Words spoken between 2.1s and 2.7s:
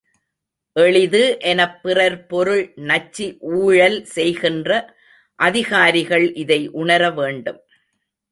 பொருள்